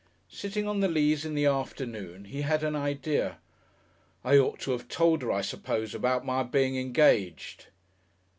Sitting 0.31 0.67
on 0.67 0.79
the 0.79 0.87
Leas 0.87 1.25
in 1.25 1.35
the 1.35 1.45
afternoon, 1.45 2.25
he 2.25 2.41
had 2.41 2.63
an 2.63 2.75
idea. 2.75 3.37
"I 4.23 4.35
ought 4.39 4.57
to 4.61 4.73
'ave 4.73 4.85
told 4.85 5.21
'er, 5.21 5.31
I 5.31 5.41
suppose, 5.41 5.93
about 5.93 6.25
my 6.25 6.41
being 6.41 6.75
engaged. 6.75 7.67